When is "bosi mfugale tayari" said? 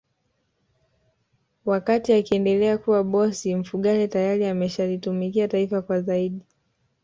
3.03-4.45